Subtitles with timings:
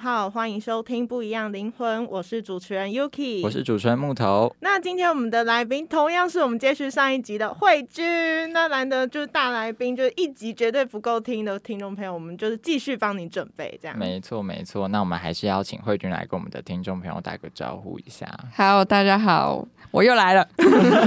[0.00, 4.54] 友，下午好，欢迎收听《不一样灵魂》，我是主持人 Yuki，我是主持人木头。
[4.60, 8.04] 那今天我们的来宾同样是我们接续上一集的慧君，
[8.52, 13.98] 那难得就是大来宾，就是一集绝对不够听的听众朋友，我们就是继续帮你准备这样。
[13.98, 14.86] 没错，没错。
[14.88, 18.28] 那我们还是邀请慧君来跟我们的听众朋友打个招呼一下。
[18.54, 20.46] Hello，，大家好，我又来了。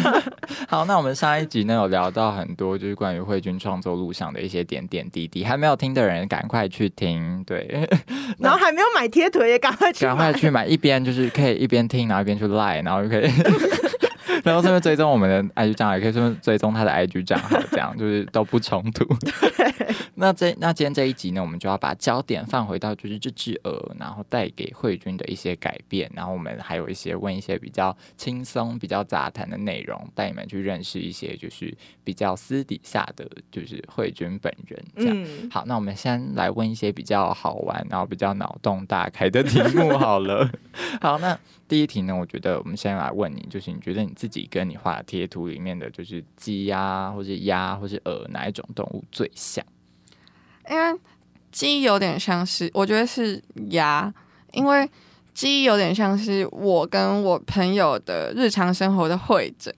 [0.68, 7.44] 好，那我们上一集呢有聊到很多，就是关于慧君创作路上的一些点点滴滴，还没有听的人赶快去听。
[7.46, 7.88] 对，
[8.40, 13.30] 然后还没有买贴腿也赶快去，赶快去买，一边就是可以一边听，然后一边去 like，然后就可以。
[14.44, 19.06] 然后顺便追踪我们的 IG 账号，也可以顺便追踪他的 IG 账号，这样就是都不冲突。
[20.16, 34.86] 那这那今天这一集呢，我们就要把焦点放回到就是这只鹅，然后带给慧君的一些改变，然后我们还有一些问一些比较轻松、比较杂谈的内容，带你们去认识一些就是比较私底下的就是慧君本人。
[34.96, 40.50] 这样、嗯，好，那我们先来问一些比较好玩，然后比较脑洞大开的题目好了。
[41.02, 41.38] 好，那
[41.74, 49.66] 第一题呢，我觉得我们先来问你，就是你觉得你自己跟你画的贴图里面的就是鸡呀，或是鸭，或是鹅，哪一种动物最像？
[50.70, 51.00] 因为
[51.52, 53.42] 鸡有点像是，我觉得是
[53.72, 54.14] 鸭，
[54.52, 54.88] 因为
[55.34, 59.74] 鸡有点像是我跟我朋友的日常生活的会诊，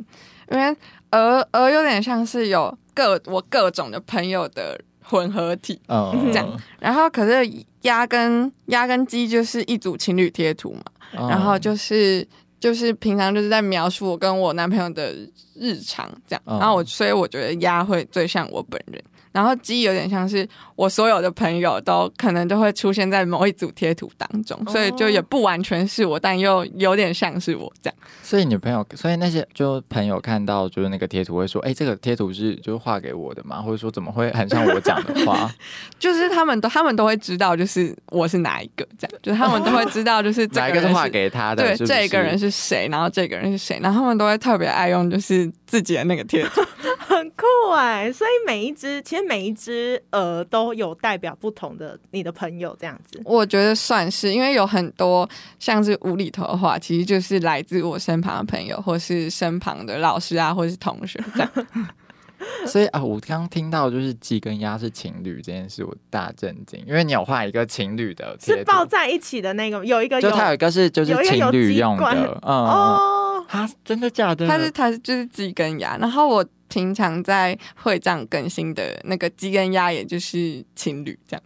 [0.52, 0.76] 因为
[1.12, 7.50] 鹅鹅有点像是有各我各种的朋友的混合体，嗯，这样然后可是
[7.86, 10.84] 鸭跟鸭跟鸡就是一组情侣贴图嘛，
[11.18, 12.28] 嗯然后就是
[12.60, 15.14] 就是平常就是在描述我跟我男朋友的
[15.56, 19.02] 日常这样，嗯然后我所以我觉得鸭会最像我本人，
[19.36, 20.48] 然后鸡有点像是
[20.78, 27.96] 我所有的朋友都可能都会出现在某一组贴图当中，所以就也不完全是我，但又有点像是我这样。
[28.24, 35.54] 所以你朋友，所以那些就朋友看到就是那个贴图会说，哎、这个贴图是就是画给我的嘛，或者说怎么会很像我讲的话？
[36.00, 41.62] 就是他们都他们都会知道，就是我是哪一个这样，就是他们都会知道，就是这哪一个是画给他的？
[41.62, 46.62] 对，是不是这个人是谁，然后这个人是谁，然后他们都会特别爱用就是自己的那个贴图。
[47.00, 48.12] 很酷哎！
[48.12, 53.22] 所以每一只其实每一只鹅都有代表不同的你的朋友这样子。
[53.26, 61.52] 我觉得算是，因为有很多像是无厘头的话，其实就是来自我身旁的朋友，或是身旁的老师啊，或是同学这样。
[62.68, 74.46] 所以啊，我刚刚听到就是鸡跟鸭是情侣这件事，我大震惊，因为你有画一个情侣的，是抱在一起的那个，有一个有就它有一个是就是情侣用的，嗯，哦，啊，真的假的？
[74.48, 81.44] 它是它是就是鸡跟鸭，然后我平常在会长更新的那个鸡跟鸭，也就是情侣这样。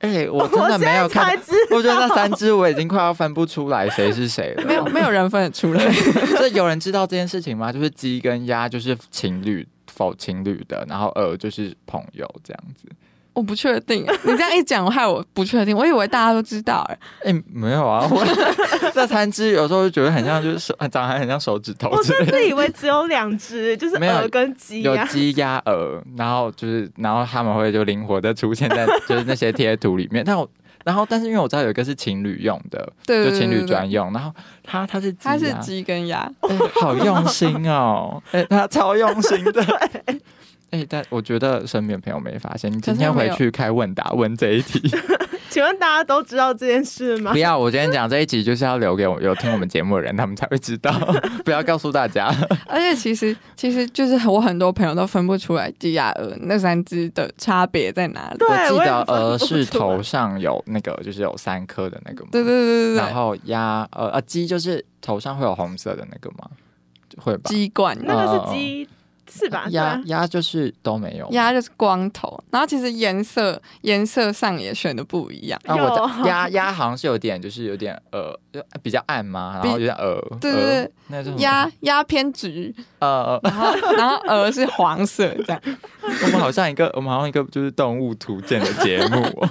[0.00, 4.64] 哎、 我真的没有看到，我觉得那三只我已经快要分不出来谁是谁了。
[4.64, 5.92] 没有没有人分得出来。
[6.36, 7.72] 所以有人知道这件事情吗？
[7.72, 12.88] 就是鸡跟鸭就是情侣否情侣的，然后鹅就是朋友这样子。
[13.34, 15.74] 我不确定，你这样一讲，我害我不确定。
[15.76, 16.98] 我以为大家都知道、哎，
[17.32, 18.22] 哎、没有啊，我
[18.94, 22.24] 那三只有时候就觉得很像，就是手长得很像手指头我之类的。
[22.26, 30.22] 甚至以为只有两只，就是没有鹅跟鸡有、鸡鸭鹅，然后就是，然后他们会就灵活的出现在就是那些贴图里面。
[30.24, 30.46] 但我，
[30.84, 34.30] 然后但是因为我知道有一个是情侣用的，就情侣专用，然后
[34.62, 36.30] 它它是鸡它是鸡跟鸭。
[36.42, 39.64] 哎好用心哦，哎、他超用心的。
[40.72, 44.80] 哎、但我觉得身边朋友没发现，你今天回去开问答问这一题，
[45.50, 47.38] 请问大家都知道这件事吗不？
[47.38, 50.90] 要，我今天讲这一集就是要留给我有听我们节目的人，他们才会知道，
[51.44, 52.34] 不要告诉大家。
[52.66, 58.38] 而且其实其实就是我很多朋友都分不出来鸡鸭鹅那三只的差别在哪里。
[58.38, 62.30] 对我记得鹅是头上有那个，就是有三颗的那个嘛。
[62.32, 66.48] 对对对对对，然后鸭呃呃鸡就是头上会有红色的那个吗？
[67.18, 67.50] 会吧？
[67.50, 68.88] 鸡冠那个哦是鸡
[69.32, 69.66] 是吧？
[69.70, 71.26] 鸭啊鸭就是都没有。
[71.30, 75.58] 鸭就是光头，然后其实颜色颜色上也选的不一样。
[75.66, 80.90] 啊，我鸭鸭好像是有点，就是有点呃，就比较暗嘛，然后有点鹅，对对
[81.22, 85.62] 对鸭鸭偏橘，呃，然后然后鹅是黄色这样。
[86.02, 89.48] 我们好像一个，我们好像一个就是动物图鉴的节目哦、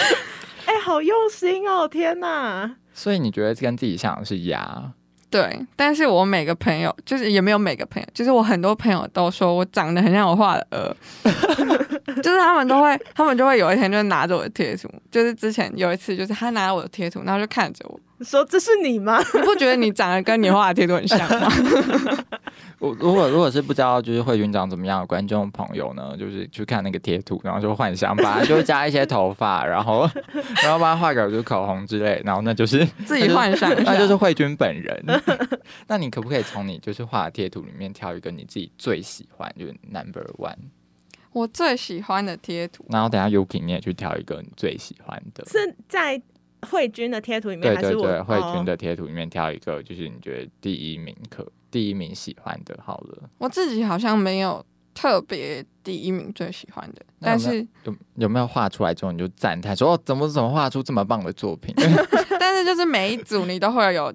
[0.66, 1.88] 哎、好用心哦！
[1.88, 4.92] 天哪，所以你觉得跟自己像的是鸭？
[5.28, 10.96] 对，但是我每个朋友就是也没有每个朋友，就是我很多朋友都说我长得很像我画的鹅，
[12.22, 19.18] 就是他们都会，他们就会有一天就拿着我的贴图，就是之前有一次就是他拿我的贴图，然后就看着我，说这是你吗？
[19.34, 21.48] 你不觉得你长得跟你画的贴图很像吗？
[22.78, 30.08] 我如果如果是不知道就是慧君长怎么样的观众朋友呢，就是去看那个贴图，然后就幻想吧，就加一些头发，然后
[30.62, 35.04] 然后把它画个就是口红之类，然后那就是自己幻想，那就是慧君本人。
[35.88, 40.56] 那你可不可以从你就是画的贴图里面挑一个你自己最喜欢，就是 number one？
[41.36, 42.82] 我最喜欢的贴图。
[42.88, 45.44] 然后等下 Yuki 你也去挑一个你最喜欢的。
[45.44, 46.20] 是在
[46.62, 53.28] 慧君的贴图里面，还是我对对对，慧君哦的贴图里面挑一个，就是你觉得第一名可第一名喜欢的，好了。
[53.36, 61.74] 我自己好像没有特别第一名最喜欢的，但是有有没有画出来之后你就赞叹说哦，怎么怎么画出这么棒的作品？
[62.40, 64.10] 但是就是每一组你都会有。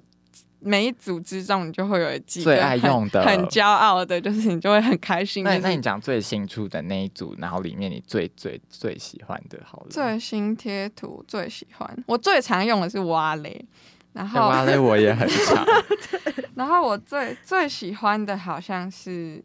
[0.64, 5.42] 每一组之中，你就会有几个最用的很骄傲的，就是你就会很开心。
[5.44, 9.86] 那就是那你讲最新出的那一组，然后里面你最最最喜欢的，好了。
[9.90, 13.64] 最新贴图最喜欢，我最常用的是蛙雷，
[14.12, 15.66] 然那后蛙雷我也很常，
[16.54, 19.42] 然后我最最喜欢的好像是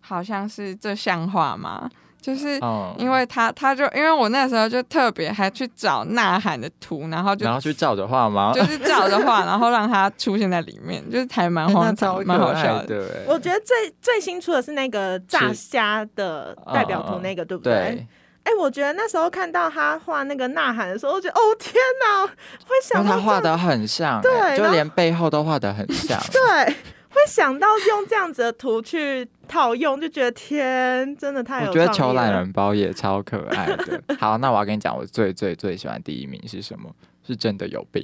[0.00, 1.90] 好像是这像画吗？
[2.20, 8.52] 就是嗯，因为他他就因为我那时候就特别还去找呐喊的图，然后就然后去照着画吗？
[8.54, 12.86] 就是照着画，然后让他出现在里面， 就是还蛮荒唐，蛮好笑的。
[12.86, 13.24] 的欸。
[13.26, 17.72] 我觉得最最新出的是那个炸虾的代表图，那个对不对？
[17.72, 18.06] 对，
[18.44, 21.74] 哎、我觉得那时候看到他画那个呐喊的时候，我觉得 哦天
[22.04, 26.18] 哪，会想到他画的很像欸，对就连背后都画的很像。
[26.32, 26.74] 对，
[27.10, 34.02] 会想到用这样子的图去套用，就觉得天，真的太有我觉得创意了求懒人包也超可爱的。
[34.18, 36.90] 好，那我要跟你讲，我最最最喜欢第一名是什么？
[37.26, 38.02] 是真的有病。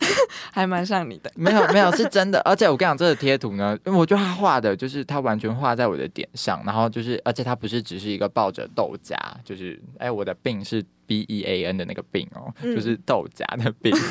[0.52, 1.30] 还蛮像你的。
[1.34, 13.92] 没有没有是真的，而且我跟你讲，这个贴图呢，因为我觉得他画的就是他完全画在我的点上，然后就是，而且他不是只是一个抱着豆荚，就是哎，我的病是 B E A N 的那个病哦，嗯就是豆荚的病。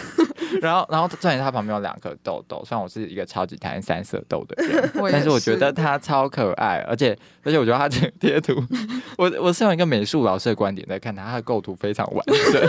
[0.62, 8.56] 然后然后重点他旁边有两颗痘痘，虽然我是一个超级讨厌三色豆的人，但是我是觉得他超可爱，而且而且我觉得他这个贴图，
[9.18, 12.62] 我我是用一个美术老师的观点在看他，他的构图非常完整，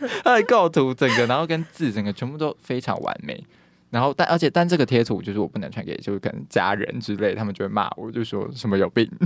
[0.24, 3.42] 它的构图整个，然后跟字整个全部都非常完美。
[3.90, 9.10] 然后但而且但这个贴图就是我不能传给就是可能家人之类，他们就会骂我，就说什么有病。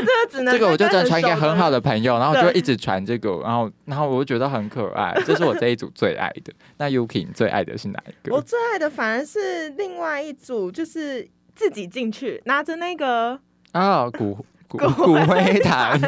[0.00, 1.80] 这个只能这个我就真的传给很好的。
[1.80, 6.52] 朋友，然后我就一直传这个，然后然后我就觉得很可爱，这是我这一组最爱的。
[6.76, 8.36] 那 Yuki 你最爱的是哪一个？
[8.36, 13.40] 我最爱的反而是另外一组，就是自己进去拿着那个，
[13.72, 14.38] 啊，骨
[14.68, 16.00] 骨骨骨灰坛，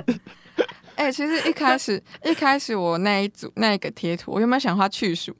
[1.01, 5.35] 哎、其实一开始一开始我那一组那一个贴图，我原本想画去鼠，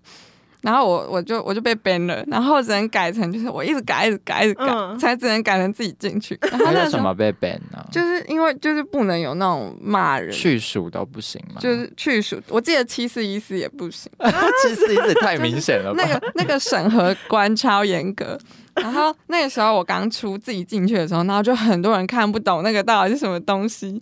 [0.63, 6.39] 然后我我就我就被 ban 了，然后只能改成就是我一直改一直改一直改，嗯才只能改成自己进去。
[6.41, 7.85] 然那什么被 ban 呢？
[7.93, 11.61] 就是因为就是不能有那种骂人，去鼠都不行吗？
[11.61, 14.11] 就是去鼠，我记得七四一四也不行。
[14.65, 16.03] 七四一四太明显了吧？
[16.03, 18.39] 那个那个审核官超严格。
[18.77, 24.01] 然后那个时候我刚出自己进去的时候，然后就很多人看不懂那个到底是什么东西，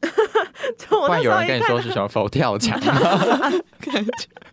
[0.78, 2.92] 就我那不然有人跟你说是什么佛跳墙吗？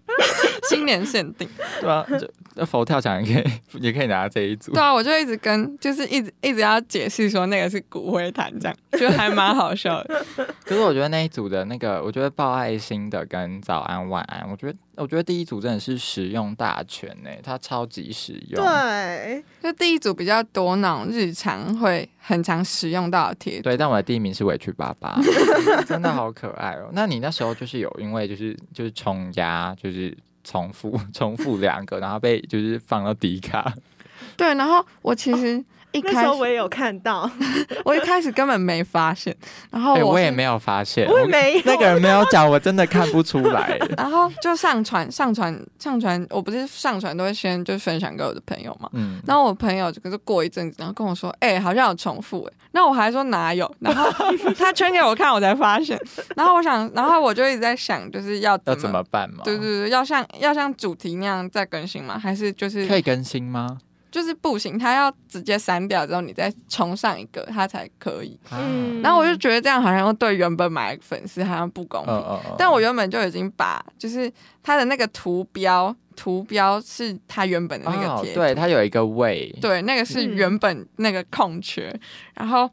[0.70, 1.48] 新年限定。
[1.82, 4.82] 对啊，就那佛跳墙也可以，也可以拿这一组对。
[4.82, 10.26] 啊，我就一直跟，就是一直一直要解释说那个是骨灰坛，这样就还蛮好笑的。
[10.64, 18.64] 可是我觉得那一组的那个，我觉得抱爱心的跟早安晚安，我觉得我觉得第一组真的是实用大全呢，它超级实用。
[18.64, 23.64] 对，就第一组比较多那种日常会很常使用到的贴图。
[23.64, 25.20] 对，但我的第一名是委屈爸爸，
[25.88, 26.90] 真的好可爱哦。
[26.94, 33.74] 那你那时候就是有因为就是就是冲压，就是是重复 重复两个，然后被就是放到底卡，
[34.36, 37.30] 对，然后我其实一开始那时候我也有看到，
[37.86, 39.36] 我一开始根本没发现，
[39.72, 43.78] 然后哎、我也没有发现，我也没有那个人没有讲，我真的看不出来。
[43.96, 48.90] 然后就上传上传上传，我不是上传都会先就分享给我的朋友嘛。
[48.94, 53.72] 嗯，然后我朋友可是过一阵子，然后跟我说：“哎、好像有重复哎。”那我还说哪有？
[53.80, 54.10] 然后
[54.58, 56.00] 他圈给我看，我才发现。
[56.36, 59.42] 然后我想，然后我就一直在想，就是要怎要怎么办嘛？
[59.44, 62.18] 对对对，要像要像主题那样再更新吗？
[62.18, 63.78] 还是就是可以更新吗？
[64.14, 68.40] 就是不行，他要直接删掉之后，你再重上一个，他才可以。
[68.52, 72.14] 嗯然后我就觉得这样好像对原本买的粉丝好像不公平。
[72.14, 72.56] 嗯嗯嗯。
[72.58, 79.52] 但我原本就已经把就是他的那个图标，图标是他原本的那个哦贴图、对，它有一个位。
[79.60, 81.94] 对，那个是嗯原本那个空缺，
[82.36, 82.70] 然后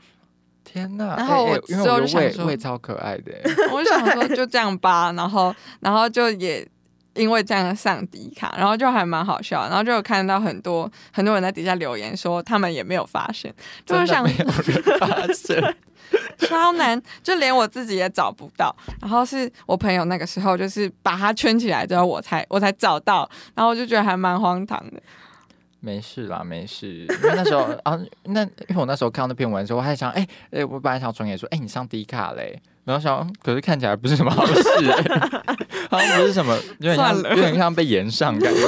[0.62, 1.14] 天呐！
[1.16, 3.32] 然后我哎哎因为之后就想说胃胃超可爱的。
[3.42, 6.64] 哎 我就想说就这样吧，然后然后就也
[7.14, 13.52] 因为这样上迪卡，然后就还蛮好笑，然后就有看到很多很多人在底下留言说他们也没有发现，
[13.84, 15.76] 就是想没有人发现。
[16.38, 18.74] 超难，就连我自己也找不到。
[19.00, 25.00] 然后是我朋友那个时候就是把它圈起来之后，我才我才找到，然后我就觉得还蛮荒唐的。
[25.80, 26.88] 没事啦，没事。
[26.88, 32.60] 因为那时候啊，那因为我那时候看到那篇文的时候，我还想，哎、哎、我本来想传给你说，哎、你上低卡嘞。
[32.84, 34.52] 然后想，嗯可是看起来不是什么好事、
[34.90, 35.56] 哎
[35.90, 38.60] 好像不是什么，有点像，有点像被延上感觉。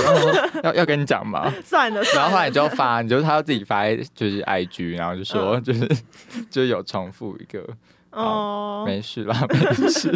[0.65, 1.53] 要要跟你讲吗？
[1.65, 5.87] 算了，然后后来你就发，你就他要自己发，就是 IG，然后就说就是、
[6.51, 7.65] 就是有重复一个，
[8.11, 10.13] 哦，没事啦，没事。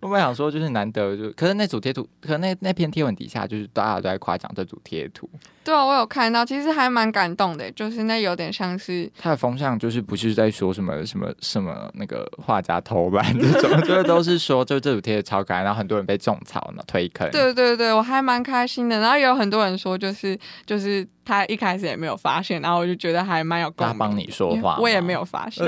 [0.00, 5.28] 我本想说就是难得就，可是那组贴图，可是那那篇贴文底下就是大家都在夸奖这组贴图，
[5.64, 19.00] 对啊，我有看到，其实还蛮感动的，就是那有点像是他的风向就是不是在说什么什么什么那个画家偷懒这种， 就是都是说就这组贴的超可爱，然后很多人被种草呢推坑，对对对，我还蛮开心的。
[19.00, 23.92] 然后也有很多人说，就是就是他一开始也没有发现，然后我就觉得还蛮有共鸣。
[23.92, 25.66] 他帮你说话我也没有发现。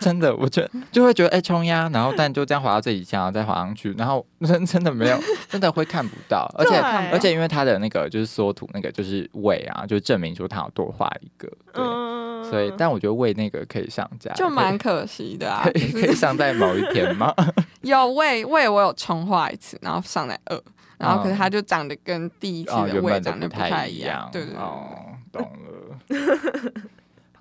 [0.00, 5.18] 真的，我觉得就会觉得哎冲呀，然后但就这样滑到这一下，然后再滑上去，然后真真的没有，
[5.48, 6.76] 真的会看不到，而且
[7.12, 15.62] 而且因为他的那个就是缩图那个就是尾啊，就证明说他有多画一个，对，嗯所以但我觉得喂那个可以上架，就蛮可惜的啊
[15.92, 17.34] 可，以上在某一天吗？
[17.82, 20.62] 有喂喂我有重画一次，然后上在二，
[20.98, 24.60] 然后可是嗯它就长得跟第一次哦，的原胃长得不太一样，对对对。
[24.60, 24.88] 哦，
[25.32, 26.72] 懂了。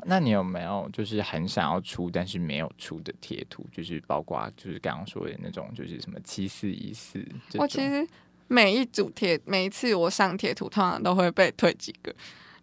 [0.07, 3.65] 那你有没有就是很想要出但是没有出的贴图？
[3.71, 7.25] 就是包括就是刚刚说的那种，就是什么七四一四。
[7.55, 8.07] 我其实
[8.47, 12.13] 每一组贴，每一次我上贴图，通常都会被退几个，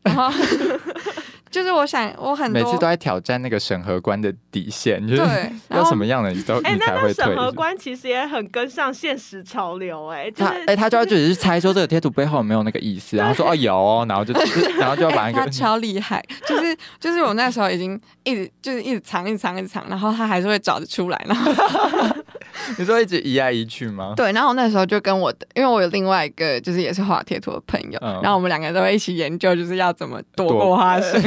[0.04, 0.30] 然后
[1.52, 5.22] 就是我想我很多每次都在挑战那个审核官的底线，就是
[5.68, 7.12] 要什么样的你都哎、你那那才会。
[7.12, 14.32] 审核官其实也很跟上现实潮流、哎，就是他哎、他就要只是猜说这个贴图背后有没有那个意思，然后说哦有哦，然后就
[14.78, 21.52] 然后就要把那个、超厉害，就是就是我那时候已经一直就是一直藏一直藏一直藏，然后他还是会找得出来，然后
[22.78, 24.14] 你说一直移来移去吗？
[24.16, 31.22] 对，然后我那时候就跟我的，因为我有另外一个就是也是画贴图的朋友，嗯然后我们两个都会一起研究，就是要怎么躲过他的。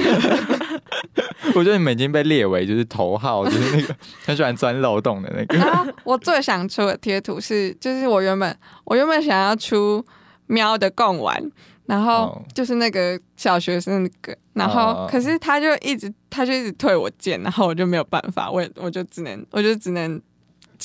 [1.53, 5.57] 我觉得你们已经被列为就是头号，就是那个 很喜欢钻漏洞的那个。
[5.57, 10.03] 然后我最想出的贴图是，就是我原本我原本想要出
[10.47, 11.41] 喵的贡丸，
[11.85, 20.19] 然后哦就是那个小学生那个，然后哦可是他就一直他就一直退我件，然后我就没有办法，我也我就只能我就只能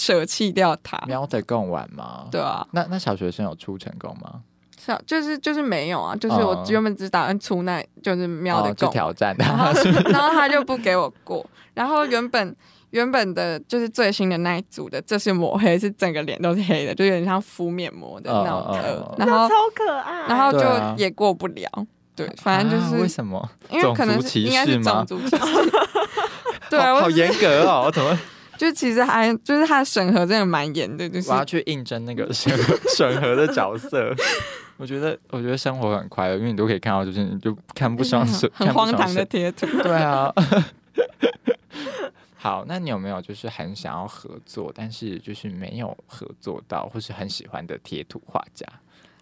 [0.00, 0.98] 舍弃掉它。
[1.06, 2.26] 喵的贡丸吗？
[2.30, 4.40] 对啊，那那小学生有出成功吗？
[4.78, 12.56] 小就是就是没有啊，就是我哦原本只打算出那就是喵的哦，去贡丸，挑战然后他， 然后他就不给我过，然后原本。
[12.90, 20.66] 原本的就是最新的那一组的，这是抹黑，是整个脸都是黑的，就有点像敷面膜的那种然后超可爱，然后就
[20.96, 21.70] 也过不了。
[22.16, 23.48] 对，反正就啊为什么？
[23.70, 25.70] 因为可能种族歧是应该是视吗种族歧视。
[26.68, 28.18] 对，好严格哦，我怎么
[28.60, 34.14] 就其实还就是他的审核真的蛮严的，就是我要去应征那个 审核审核的角色？
[34.76, 39.24] 我觉得，我觉得生活很快乐，因为你都可以看到，就是你就看不上是 很荒唐的。
[39.24, 39.66] 贴图。
[39.82, 40.30] 对啊。
[42.36, 48.66] 好，那你有没有就是很想要合作，但是就是没有合作到，或是很喜欢的贴图画家？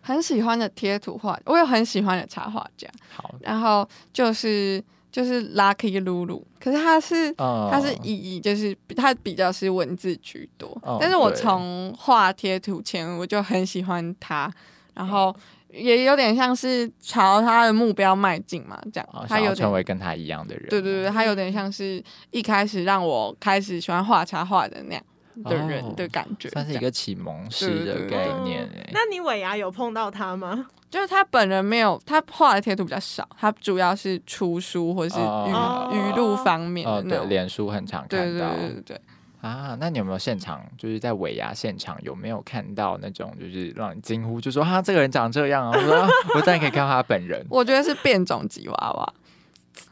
[0.00, 4.82] 很喜欢的贴图画，我有很喜欢的插画家，好，然后就是
[5.18, 14.48] 就是 Lucky Lulu，可是他是嗯他是以以就是他比较是文字居多，哦但是我从画贴图前我就很喜欢他，
[14.94, 15.34] 然后
[15.72, 20.68] 也有点像是朝他的目标迈进嘛，这样哦他有成为跟他一样的人。
[20.68, 25.02] 对对对，他有点像是一开始让我开始喜欢画插画的那样。
[25.44, 28.90] 的人哦的感觉，算是一个启蒙式的对对对概念哎。
[28.92, 30.66] 那你尾牙有碰到他吗？
[30.90, 39.00] 就是他本人没有，他画的贴图比较少，他主要是出书或是语哦语录方面的哦，对，脸书很常对对看到对对对，
[39.42, 39.76] 啊。
[39.78, 45.76] 那你有没有现场，就是在尾牙现场有没有看到那种，就是让你惊呼，就说哈，这个人长这样啊？
[45.76, 49.14] 我说啊我当然可以看到他本人， 我觉得是变种吉娃娃。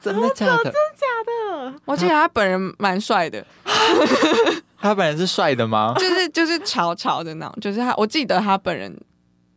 [0.01, 0.65] 真的假的？
[0.65, 3.45] 真的假的，我记得他本人蛮帅的，
[4.79, 5.95] 他本人是帅的吗？
[5.99, 8.95] 就是就是潮潮的那种，就是他，我记得他本人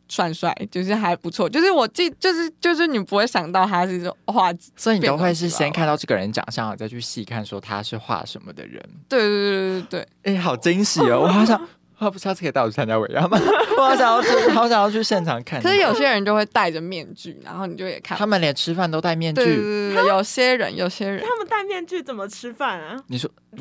[0.07, 8.83] 算帅，就是还不错，就是我记就是就是你不会想到他是这种画，所以你都会是先看到这个人长相，再去细看说他是画什么的人。
[9.07, 11.21] 对对对对对，哎、好惊喜哦！
[11.21, 11.61] 我好想，
[11.99, 13.37] 他不下次可以带我去参加尾牙吗？
[13.77, 15.61] 我好想要去，好想要去现场看。
[15.61, 19.43] 可是有些人就会戴着面具，然后你就也看他们连吃饭都戴面具。
[19.43, 22.95] 对对，有些人有些人他们戴面具怎么吃饭啊？
[23.07, 23.59] 你说你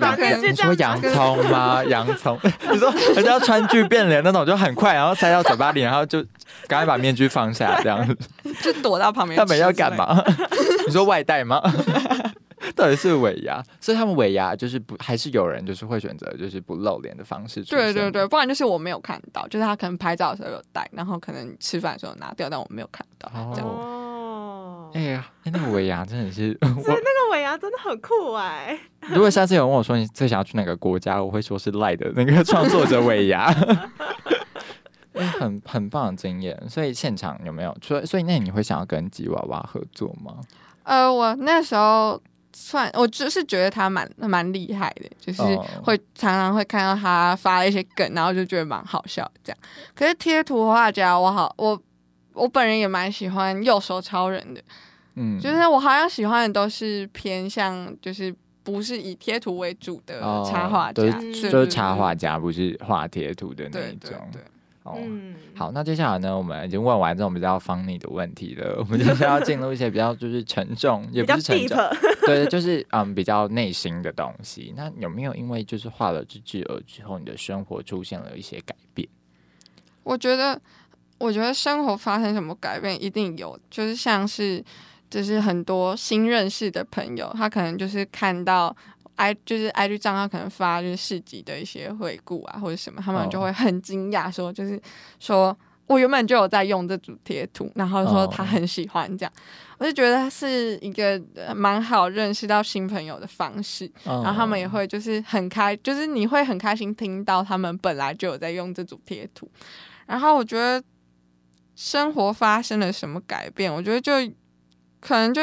[0.55, 1.83] 说洋葱吗？
[1.89, 2.39] 洋葱？
[2.71, 6.23] 你说人家川剧变脸那种就很快，然后塞到嘴巴里，然后就
[6.67, 8.17] 赶快把面具放下，这样子。
[8.63, 9.39] 就躲到旁边。
[9.39, 9.95] 他们要干？
[9.97, 10.23] 嘛？
[10.87, 11.61] 你说外带吗？
[12.79, 17.75] 到底是尾牙， 所以他们尾牙就是不，还是有人就是会选择就是不露脸的方式出。
[17.75, 23.29] 对对对，不然就是我没有看到，就是他可能拍照的时候有戴，然后可能吃饭的时候拿掉，但我没有看到。
[23.35, 26.85] 哦这样哦，哎呀，哎那个尾牙 真的是所以。
[26.87, 28.79] 那个尾牙真的很酷哎、
[29.11, 33.53] 如果下次有人问我说你最想要去哪个国家，我会说是赖的那个创作者尾牙。
[35.15, 37.77] 哎很很棒的经验，所以现场有没有？
[37.83, 40.37] 所以所以那你会想要跟吉娃娃合作吗？
[40.85, 42.21] 呃，我那时候
[42.59, 49.59] 算，我就是觉得他蛮蛮厉害的，就是哦会常常会看到他发一些梗，然后就觉得蛮好笑这样。
[49.95, 51.81] 可是贴图画家，我好我
[52.33, 54.61] 我本人也蛮喜欢右手超人的，
[55.15, 58.35] 嗯，就是我好像喜欢的都是偏向就是。
[58.65, 64.13] 不是以贴图为主的哦插画家，就是插画家，不是画贴图的那一种。
[64.31, 64.43] 对对，
[64.89, 71.77] 哦，嗯，好，那接下来呢，我们已经问完这种比较 funny 的问题了， 我们接下来要进入一些比较就是沉重，也不是沉重，
[72.27, 74.73] 对，就是嗯比较内心的东西。
[74.77, 79.09] 那有没有因为就是画了这只鹅之后，你的生活出现了一些改变？
[80.05, 80.61] 我觉得，
[81.19, 84.65] 我觉得生活发生什么改变一定有，就是像是，
[85.11, 88.75] 就是很多新认识的朋友，他可能就是看到
[89.19, 94.81] i 就是 IG 账号可能发就是市集的一些回顾啊或者什么，他们就会很惊讶说，就是
[95.19, 99.33] 说我原本就有在用这组贴图，然后说他很喜欢这样，
[99.79, 103.91] 我就觉得是一个呃蛮好认识到新朋友的方式。
[104.05, 109.51] 然然后他们也会就是很开，就是你会很开心听到他们本来就有在用这组贴图。
[110.07, 110.83] 然后我觉得
[111.75, 114.13] 生活发生了什么改变，我觉得就
[115.01, 115.43] 可能就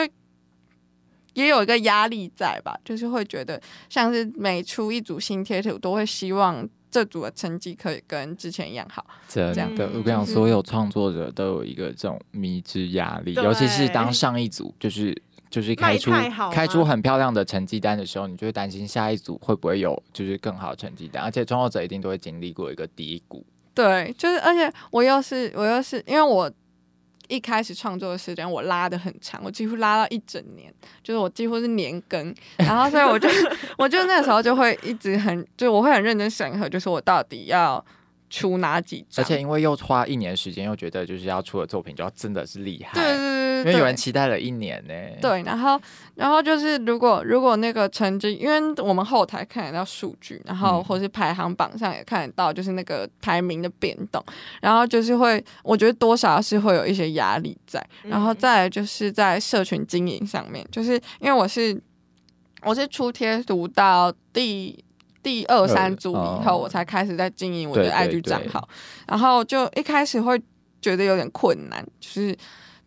[1.35, 9.05] 也有一个压力在吧，就是会觉得像是每出一组新贴图，都会希望这组的成绩可以跟之前一样好。
[9.27, 15.15] 真这样的，我跟你讲，所有创作者都有一个这种迷之压力，尤其是当上一组就是
[15.49, 16.11] 就是开出
[16.51, 23.45] 开出很漂亮的成绩单的时候，你就会担心下一组会不会有就是更好的成绩单，而且创作者一定都会经历过一个低谷。
[23.73, 26.49] 对，就是而且我又是我又是因为我
[27.27, 33.27] 一开始创作的时间我拉的很长，我几乎拉到一整年，就是我几乎是年更，然后所以我就
[33.77, 37.83] 我就那时候就会一直很就我会很认真审核，就是我到底要
[38.29, 43.17] 出哪几张，而且因为又花一年时间，又觉得就是要出的作品就要真的是厉害，对对
[43.59, 44.93] 因为有人期待了一年呢。
[45.21, 45.79] 对，然后
[46.15, 50.83] 然后就是如果如果那个成绩，因为我们后台看得到数据，然后嗯。
[50.83, 54.23] 或是排行榜上也看得到，就是那个排名的变动，
[54.61, 61.81] 然后就是会，我觉得多少是会有一些压力在，然后嗯再来就是在社群经营上面，就是因为我是
[62.61, 64.83] 我是出贴读到第。
[65.23, 66.57] 第二三组以后，哦。
[66.57, 68.69] 我才开始在经营我的 IG 账号，
[69.07, 70.39] 然后就一开始会
[70.79, 72.37] 觉得有点困难，就是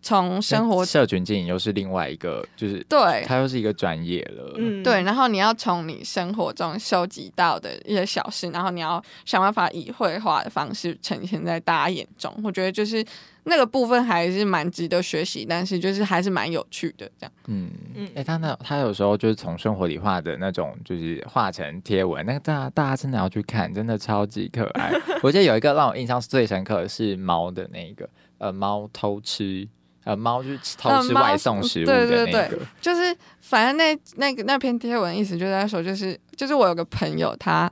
[0.09, 4.55] 从生活社群经营又是另外一个，就是对它又是一个专业了。
[4.57, 12.35] 嗯对，，然后你要从你生活中收集到的一些小事，然后你要想办法以绘画的方式呈现在大家眼中。
[12.43, 13.05] 我觉得就是
[13.45, 17.33] 那个部分还是蛮值得学习，但是就是还是蛮有趣的这样。
[17.49, 24.91] 嗯嗯哎、他那他有时候就是从生活里画的那种，就是画成贴文，那个大家大家真的要去看，真的超级可爱。
[25.23, 29.69] 我记得有一个让我印象最深刻的是猫的那个，呃，猫偷吃，
[30.09, 37.71] 呃，猫就是偷吃外送食物的对那个，对对就是反正那那个那篇贴文意思就在说，就是就是我有个朋友他。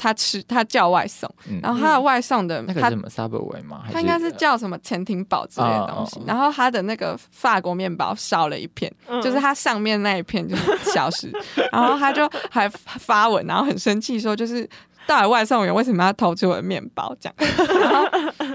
[0.00, 3.82] 他吃他叫外送，嗯然后他的外送的、他那个是什么 Subway 吗？
[3.92, 11.28] 他应该是叫什么潜艇堡之类的东西然后他的那个法国面包少了一片，嗯就是它上面那一片就是消失，
[11.72, 14.64] 然后他就还发文，然后很生气说，就是
[15.08, 17.16] 到底外送员为什么要偷吃我的面包？
[17.18, 17.34] 这样，
[17.80, 18.08] 然 后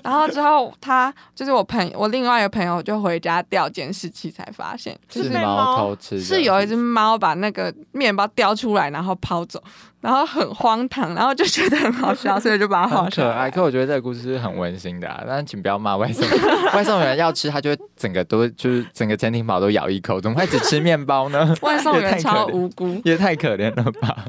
[0.04, 9.60] 然后之后他就是我朋我另外一个朋友就回家调监视器才发现，就是猫猫偷吃，是有一只猫把那个面包叼出来，然后抛走，
[10.00, 13.50] 然后很荒唐，然后就觉得很好笑， 所以就把它画下来很可爱。。
[13.50, 16.40] 可我觉得这个故事是很温馨的啊，但是请不要骂外送员，
[16.76, 21.56] 外送员要吃他就会整个都就是整个煎饼堡都咬一口，怎么会只吃面包呢？
[21.62, 24.26] 外送员超无辜，也太可怜了吧！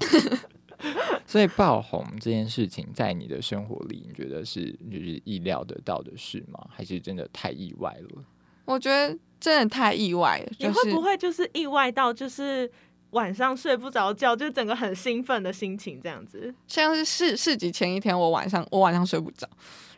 [1.27, 6.66] 所以爆红这件事情，在你的生活里，你觉得是就是意料得到的事吗？
[6.68, 8.25] 还是真的太意外了？
[8.64, 10.53] 我觉得真的太意外了。
[10.59, 12.70] 你会不会就是意外到就是
[13.11, 16.55] 晚上睡不着觉，就整个很兴奋的心情这样子？
[16.66, 19.47] 像是市市集前一天，我晚上我晚上睡不着，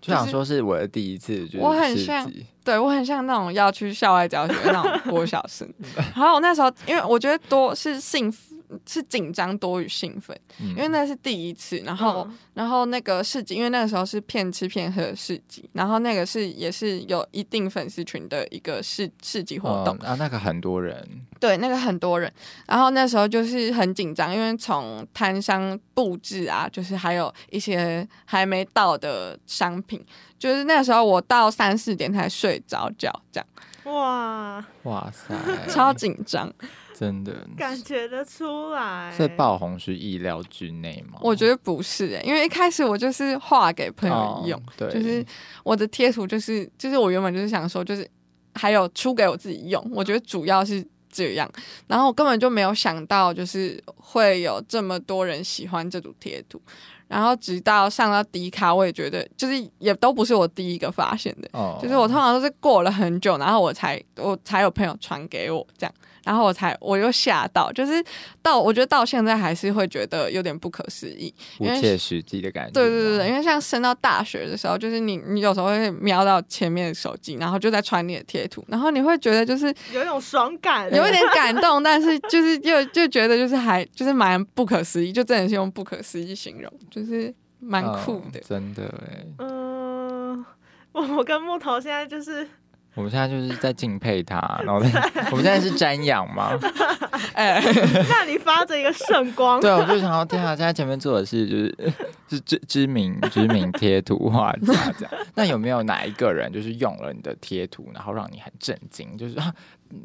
[0.01, 2.31] 就想说是我的第一次，就是我很像
[2.65, 5.73] 对我很像那种要去校外教学那种国小生。
[5.97, 8.56] 然后我那时候，因为我觉得多是兴奋
[8.87, 11.79] 是紧张多于兴奋，嗯因为那是第一次。
[11.79, 19.97] 然后，嗯然后那个市集，因为那个时候是骗吃骗喝的市集，然后那个是也是有一定粉丝群的一个市市集活动。
[20.01, 21.07] 嗯啊，那个很多人，
[21.39, 22.33] 对，那个很多人，
[22.67, 30.05] 然后那时候就是很紧张，因为从摊商布置啊，就是还有一些还没到的商品，
[30.39, 33.47] 就是那个时候我到三四点才睡着觉，这样
[33.95, 35.35] 哇，哇塞，
[35.69, 36.53] 超紧张。
[36.99, 37.33] 真的。
[37.57, 39.13] 感觉得出来。
[39.17, 41.19] 所以爆红是意料之内吗？
[41.21, 45.25] 我觉得不是、欸，因为一开始我就是画给朋友用，哦对，就是
[45.63, 48.09] 我的贴图就是就是我原本就是想说就是
[48.55, 51.51] 还有出给我自己用，我觉得主要是这样，
[51.87, 56.61] 然后我根本就没有想到就是会有这么多人喜欢这组贴图，
[57.09, 65.95] 然后直到上到迪卡，我也觉得就是也都不是我第一个发现的，哦就是我通常都是过了很久，然后我才我才有朋友传给我这样，
[66.27, 68.05] 然后我才我又吓到，就是
[68.43, 72.73] 到我觉得到现在还是会觉得有点不可思议，不因为切实际的感觉。
[72.73, 88.43] 对对对对，，因为像升到大学的时候，就是你你有时候会瞄到前面的手机，然后就在传你的贴图，然后你会觉得就是有一种爽感，有一点感动，但是就是又 就觉得就是还就是蛮不可思议，就真的是用不可思议形容，就是蛮酷的嗯。
[88.49, 89.27] 真的哎。
[89.39, 90.45] 嗯，
[90.91, 92.49] 我我跟木头现在就是
[92.97, 94.89] 我们现在就是在敬佩他，然后在
[95.31, 96.59] 我们现在是瞻仰嘛。
[97.35, 97.61] 哎、
[98.09, 101.93] 那里发着一个圣光，对，我就想要天啊，现在前面做的是就是
[102.31, 105.15] 是知知名知名贴图画家这样。
[105.35, 109.17] 那有没有哪一个人就是用了你的贴图，然后让你很震惊？
[109.19, 109.53] 就是啊，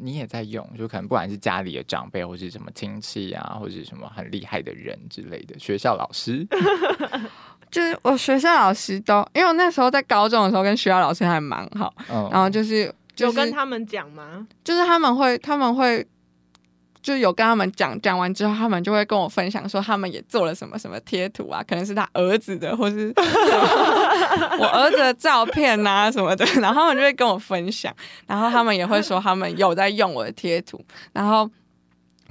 [0.00, 6.46] 你也在用，就可能不管是家里的长辈，或是什么亲戚啊，或是什么很厉害的人之类的，学校老师。
[7.72, 12.84] 就是我学校老师都，因为我那时候在高中的时候跟学校老师还蛮好，嗯，然后就是
[13.16, 14.46] 就是有跟他们讲吗？
[14.62, 16.06] 就是他们会他们会。
[17.02, 23.12] 就有跟他们讲，讲完之后，他们就会跟我分享说，他们也做了什么什么贴图啊，可能是他儿子的，或是
[24.60, 27.92] 我儿子的照片啊什么的，然后他们就会跟我分享，
[28.28, 30.80] 然后他们也会说他们有在用我的贴图，
[31.12, 31.50] 然后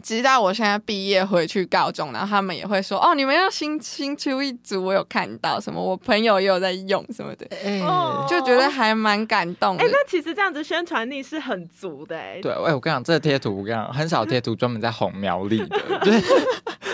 [0.02, 7.48] 直到我现在毕业回去高中，然后他们也会说，哦，你们要新新出一组，我有看到什么，我朋友也有在用什么的，
[7.86, 9.88] 哦就觉得还蛮感动的哎、。
[9.92, 16.22] 那其实这样子宣传力是很足的哎、对，哎、我跟你讲，这个贴图我跟你讲，很少贴图专门在哄苗栗的， 就是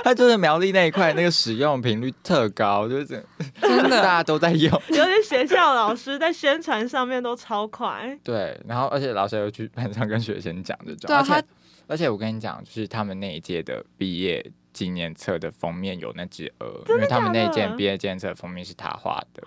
[0.03, 4.71] 它就是苗栗那一块那个使用频率特高，就是真的 大家都在用。
[4.89, 11.41] 有些学校老师在宣传上面都超快，对，然后而且老师又去班上跟学生讲这种，对啊他
[11.87, 19.43] 而且我跟你讲，就是他们那一届的毕业纪念册的封面有那只鹅，因为他们那一届毕业纪念册封面是他画的。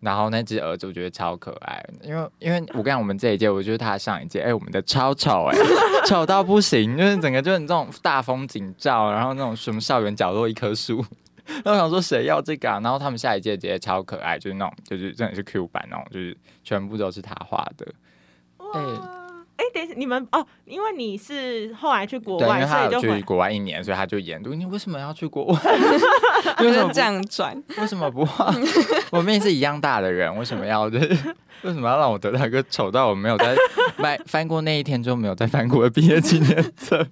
[0.00, 5.56] 然后那只鹅子我觉得超可爱，因为因为我跟你讲，我们这一届，我觉得他上一届，哎、我们的超丑哎、
[6.06, 11.02] 丑到不行，就是整个就是那种大风景照，然后那种什么校园角落一棵树，
[11.64, 12.78] 然后我想说谁要这个啊？
[12.80, 17.86] 然后他们下一届直接超可爱，就是那种就是真的是 Q 版那种，就是全部都是他画的。
[18.58, 19.23] 哇！
[19.64, 24.54] 哎、等一下，你们哦，因为你是后来去国对，因外，为他有去所以就回国外一年，所以他就研读。
[24.54, 25.58] 你为什么要去国外？
[26.60, 27.00] 为什么不就是这？
[27.00, 28.54] 样转，为什么不画？
[29.10, 31.08] 我们也是一样大的人，为什么要就是
[31.62, 33.56] 为什么要让我得到一个丑到我没有在
[33.96, 37.06] 翻翻过那一天就没有再翻过的毕业纪念册？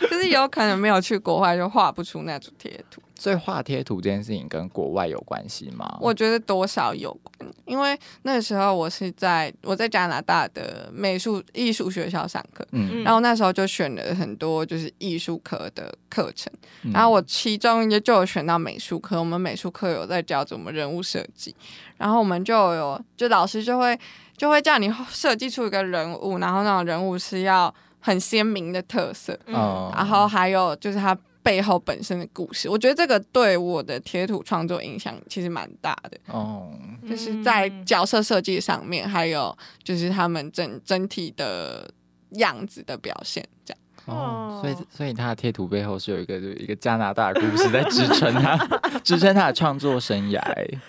[0.00, 3.00] 就是有可能没有去国外就画不出那组贴图。
[3.22, 5.96] 所以画贴图这件事情跟国外有关系吗？
[6.00, 13.04] 我觉得多少有关，因为那时候我是在我在加拿大的美术艺术学校上课，嗯，嗯。
[13.04, 16.90] 然后那时候就选了很多就是艺术科的课程，嗯。
[16.90, 21.54] 然后我其中也就有选到美术课，我们美术课有在教怎么人物设计，
[21.98, 23.96] 然后我们就有就老师就会
[24.36, 29.92] 就会叫你设计出一个人物，然后那种人物是要很鲜明的特色，嗯哦。
[29.94, 32.68] 然后还有就是他背后本身的故事。
[32.68, 36.70] 我觉得这个对我的贴图创作影响其实蛮大的，哦，
[37.08, 41.90] 就是在嗯角色设计上面，还有就是他们整整体的
[42.32, 43.78] 样子的表现，这样。
[44.06, 48.56] 哦，所以哦所以他的贴图背后是有一个就是一个加拿大的故事在支撑他，
[49.04, 50.40] 支撑他的创作生涯。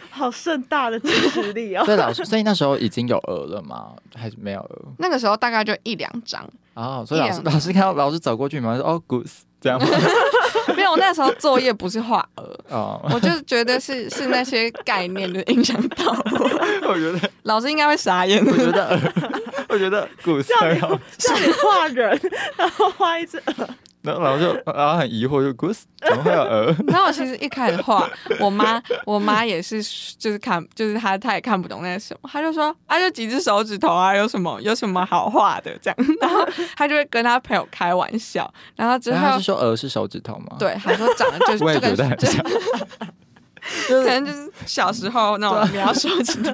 [0.09, 1.85] 好盛大的支持力哦。
[1.85, 3.93] 所以老师，所以那时候已经有鹅了吗？
[4.15, 4.85] 还是没有鹅？
[4.97, 9.85] 那个时候大概就一两张，哦，所以老师老师看到老师走过去嘛，说哦，goose 这样吗？
[10.95, 18.43] 没有，那时候作业不是画鹅， 哦，我就觉得是是那些概念就影响到我， 我觉得老师应该会傻眼。
[18.45, 18.99] 我觉得，
[19.67, 20.07] 我觉得
[20.59, 22.19] 很好，叫你画人，
[22.55, 23.67] 然后画一只鹅，
[24.03, 26.75] 然后就然后很疑惑，就 goose 怎么会有鹅？
[26.87, 29.81] 然后我其实一开始画，我妈我妈也是，
[30.17, 42.45] 就是看，就是她她也看不懂那是什么，她就说啊，就几只手指头啊，有什么有什么好画的这样， 然后她就会跟她朋友开玩笑，然后之后然后他是说鹅是手指头吗？，对她说长得就 是就跟就觉得很像。
[43.87, 46.51] 可能就是小时候那种描手指头，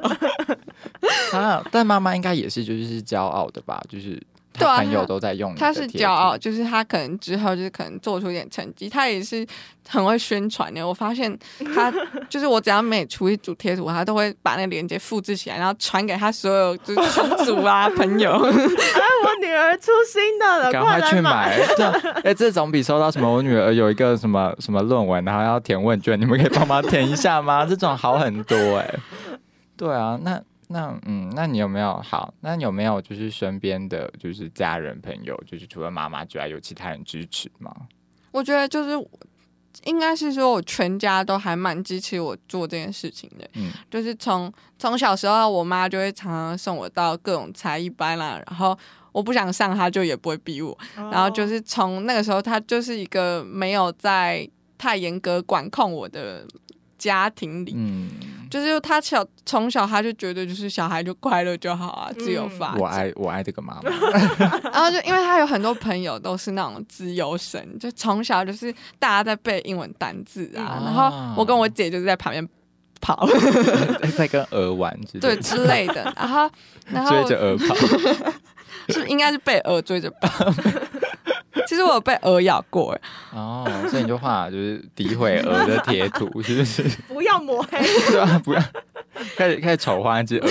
[1.36, 3.82] 啊，但妈妈应该也是就是骄傲的吧？
[3.90, 4.22] 就是
[4.60, 9.46] 对啊她朋友都在用你的她是骄傲，就是他可能之后就是可能做出一点成绩，他也是
[9.88, 10.88] 很会宣传的。
[10.88, 11.36] 我发现
[11.74, 11.92] 他
[12.30, 18.32] 就是我只要每出一组贴图，他都会把那个链接复制起来，然后传给他所有就是群组啊 朋友。
[18.32, 21.58] 哎，我女儿出新的了，赶快去买。
[22.24, 27.66] 哎、这总比收到什么我女儿有一个什么什么论文，然后要填问卷，你们可以帮忙填一下吗？
[27.66, 28.96] 这种好很多哎、
[29.78, 30.42] 对啊，那
[30.72, 32.32] 那嗯，那你有没有好？
[32.42, 37.76] 那你有没有就是身边的就是家人朋友，就是除了妈妈之外，有其他人支持吗？
[38.32, 38.92] 我觉得就是
[39.86, 43.50] 应该是说我全家都还蛮支持我做这件事情的。
[43.56, 48.78] 嗯，就是从从小时候，我妈就会常常送我到各种才艺班啦，然后
[49.12, 50.72] 我不想上，她就也不会逼我。
[50.98, 56.46] 哦然后就是从那个时候，她就是一个没有在太严格管控我的
[57.00, 58.10] 家庭里，嗯，
[58.52, 62.80] 就是他小从小他就觉得就是小孩就快乐就好啊，自由嗯发展。
[62.80, 63.90] 我爱我爱这个妈妈。
[64.72, 72.48] 然后就因为他有很多朋友都是那种自由神，就从小就是大家在背英文单字啊，嗯然后我跟我姐就是在旁边
[73.02, 73.28] 跑，
[74.18, 76.52] 在跟鹅玩之对，之类的，然后
[76.86, 77.76] 然后追着鹅跑。
[78.90, 80.52] 是应该是被鹅追着跑。
[81.70, 83.02] 其实我有被鹅咬过，哎
[83.38, 86.82] 哦，所以你就画就是诋毁鹅的贴图， 是不是？
[87.08, 87.78] 不要抹黑，
[88.10, 88.62] 对啊，不要
[89.38, 90.50] 开始开始丑化那只鹅。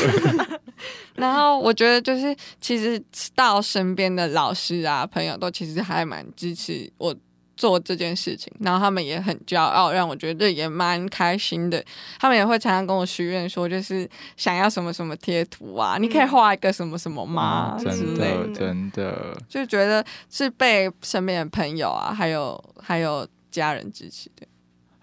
[1.16, 3.02] 然后我觉得就是其实
[3.34, 7.12] 到身边的老师啊朋友都其实还蛮支持我
[7.58, 11.84] 做这件事情，然后他们也很骄傲，让我觉得也蛮开心的。
[12.18, 24.46] 他们也会常常跟我许愿说，就是想要什么什么贴图啊，你可以画一个什么什么吗、真的真的，就觉得是被身边的朋友啊，还有还有家人支持的。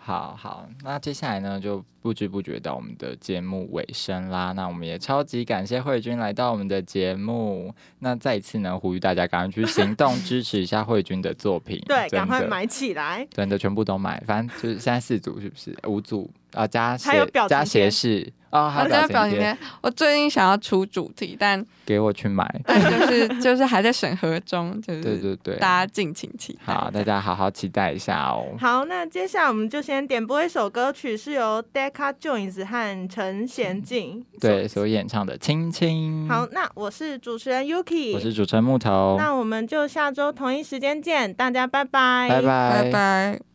[0.05, 4.51] 好好，那接下来呢，就不知不觉到我们的节目尾声啦。
[4.51, 7.73] 那我们也超级感谢慧君来到我们的节目。
[7.97, 13.27] 那再一次呢，呼吁大家赶快去行动 支持一下慧君的作品，对，赶快买起来。
[13.31, 14.23] 真的全部都买。
[14.27, 15.75] 反正就是现在四组是不是？
[15.87, 22.49] 五组啊，加还有斜加表情贴斜视哦，还有表情贴，我最近想要出主题，但给我去买。
[22.65, 26.73] 但就是就是还在审核中，就是对对对，大家敬请期待。
[26.73, 28.55] 好，大家好好期待一下哦。
[28.57, 36.25] 好，那接下来我们就先点播一首歌曲，是由 Decca Jones 和陈贤进对，所演唱的《亲亲》。
[36.29, 43.54] 好，，那我是主持人 Yuki，我是主持人木头，那我们就下周同一时间见，大家拜拜，拜拜拜。